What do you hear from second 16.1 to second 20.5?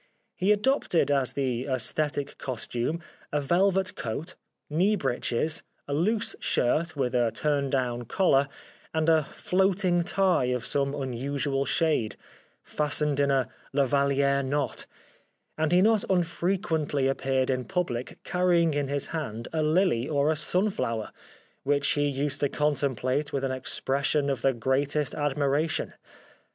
unfrequently appeared in public carrying in his hand a hly or a